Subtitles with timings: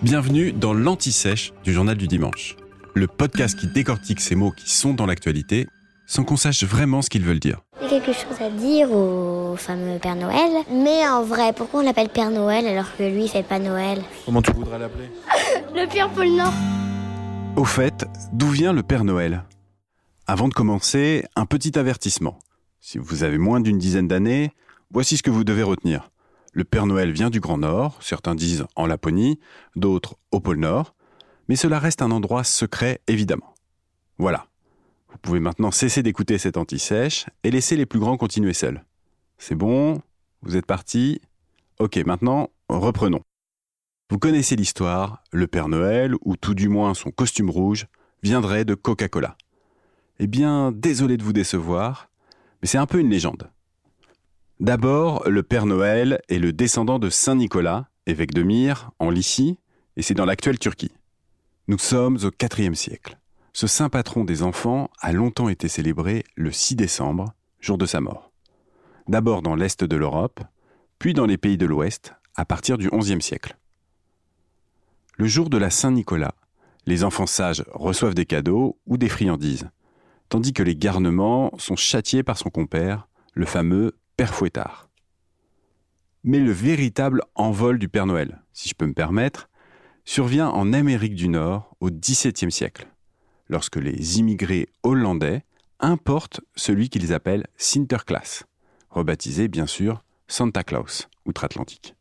[0.00, 2.54] Bienvenue dans l'Anti-Sèche du Journal du Dimanche,
[2.94, 5.66] le podcast qui décortique ces mots qui sont dans l'actualité
[6.06, 7.62] sans qu'on sache vraiment ce qu'ils veulent dire.
[7.82, 10.52] J'ai quelque chose à dire au fameux Père Noël.
[10.70, 14.00] Mais en vrai, pourquoi on l'appelle Père Noël alors que lui, c'est pas Noël?
[14.24, 15.10] Comment tu voudrais l'appeler?
[15.74, 16.52] Le Père Pôle Nord
[17.56, 19.42] Au fait, d'où vient le Père Noël?
[20.28, 22.38] Avant de commencer, un petit avertissement.
[22.80, 24.52] Si vous avez moins d'une dizaine d'années,
[24.92, 26.08] voici ce que vous devez retenir.
[26.58, 29.38] Le Père Noël vient du Grand Nord, certains disent en Laponie,
[29.76, 30.96] d'autres au pôle Nord,
[31.48, 33.54] mais cela reste un endroit secret évidemment.
[34.18, 34.48] Voilà.
[35.08, 38.84] Vous pouvez maintenant cesser d'écouter cette anti-sèche et laisser les plus grands continuer seuls.
[39.38, 40.02] C'est bon
[40.42, 41.20] Vous êtes partis
[41.78, 43.22] Ok, maintenant, reprenons.
[44.10, 47.86] Vous connaissez l'histoire, le Père Noël, ou tout du moins son costume rouge,
[48.24, 49.36] viendrait de Coca-Cola.
[50.18, 52.10] Eh bien, désolé de vous décevoir,
[52.62, 53.48] mais c'est un peu une légende.
[54.60, 59.56] D'abord, le Père Noël est le descendant de Saint Nicolas, évêque de Myre, en Lycie,
[59.96, 60.90] et c'est dans l'actuelle Turquie.
[61.68, 63.18] Nous sommes au IVe siècle.
[63.52, 68.00] Ce saint patron des enfants a longtemps été célébré le 6 décembre, jour de sa
[68.00, 68.32] mort.
[69.06, 70.40] D'abord dans l'est de l'Europe,
[70.98, 73.56] puis dans les pays de l'Ouest, à partir du XIe siècle.
[75.16, 76.34] Le jour de la Saint-Nicolas,
[76.84, 79.68] les enfants sages reçoivent des cadeaux ou des friandises,
[80.28, 84.90] tandis que les garnements sont châtiés par son compère, le fameux Père Fouettard.
[86.24, 89.48] Mais le véritable envol du Père Noël, si je peux me permettre,
[90.04, 92.88] survient en Amérique du Nord au XVIIe siècle,
[93.48, 95.44] lorsque les immigrés hollandais
[95.78, 98.42] importent celui qu'ils appellent Sinterklaas,
[98.90, 101.94] rebaptisé bien sûr Santa Claus, outre-Atlantique.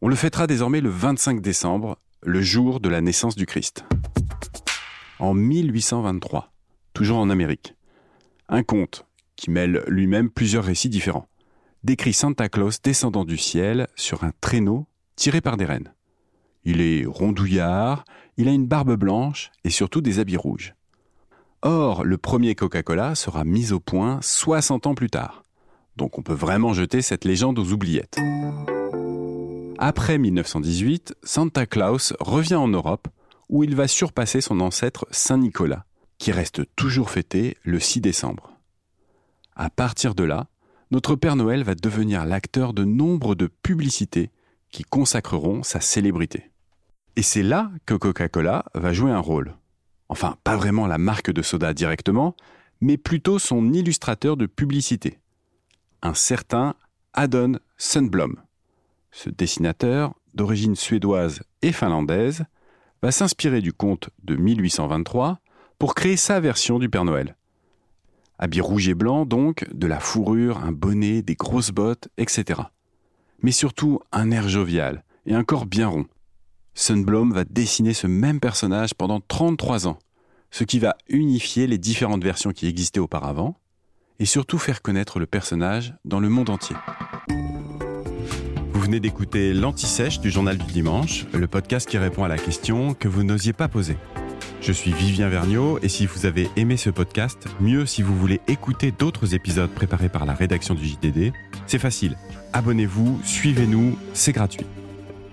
[0.00, 3.84] On le fêtera désormais le 25 décembre, le jour de la naissance du Christ.
[5.18, 6.50] En 1823,
[6.94, 7.74] toujours en Amérique,
[8.48, 9.05] un conte,
[9.36, 11.28] qui mêle lui-même plusieurs récits différents,
[11.84, 15.92] décrit Santa Claus descendant du ciel sur un traîneau tiré par des rennes.
[16.64, 18.04] Il est rondouillard,
[18.36, 20.74] il a une barbe blanche et surtout des habits rouges.
[21.62, 25.42] Or, le premier Coca-Cola sera mis au point 60 ans plus tard.
[25.96, 28.18] Donc on peut vraiment jeter cette légende aux oubliettes.
[29.78, 33.08] Après 1918, Santa Claus revient en Europe
[33.48, 35.84] où il va surpasser son ancêtre Saint Nicolas,
[36.18, 38.55] qui reste toujours fêté le 6 décembre.
[39.56, 40.48] À partir de là,
[40.90, 44.30] notre Père Noël va devenir l'acteur de nombre de publicités
[44.70, 46.50] qui consacreront sa célébrité.
[47.16, 49.56] Et c'est là que Coca-Cola va jouer un rôle.
[50.10, 52.36] Enfin, pas vraiment la marque de soda directement,
[52.82, 55.18] mais plutôt son illustrateur de publicité.
[56.02, 56.74] Un certain
[57.14, 58.36] Adon Sundblom.
[59.10, 62.44] Ce dessinateur, d'origine suédoise et finlandaise,
[63.02, 65.40] va s'inspirer du conte de 1823
[65.78, 67.36] pour créer sa version du Père Noël.
[68.38, 72.60] Habit rouge et blanc donc, de la fourrure, un bonnet, des grosses bottes, etc.
[73.42, 76.06] Mais surtout un air jovial et un corps bien rond.
[76.74, 79.98] Sunblom va dessiner ce même personnage pendant 33 ans,
[80.50, 83.56] ce qui va unifier les différentes versions qui existaient auparavant,
[84.18, 86.76] et surtout faire connaître le personnage dans le monde entier.
[88.72, 92.94] Vous venez d'écouter l'Anti-Sèche du Journal du Dimanche, le podcast qui répond à la question
[92.94, 93.96] que vous n'osiez pas poser.
[94.66, 98.40] Je suis Vivien Vergniaud et si vous avez aimé ce podcast, mieux si vous voulez
[98.48, 101.32] écouter d'autres épisodes préparés par la rédaction du JDD,
[101.68, 102.16] c'est facile.
[102.52, 104.66] Abonnez-vous, suivez-nous, c'est gratuit.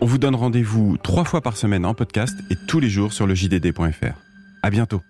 [0.00, 3.28] On vous donne rendez-vous trois fois par semaine en podcast et tous les jours sur
[3.28, 4.18] le JDD.fr.
[4.64, 5.00] À bientôt.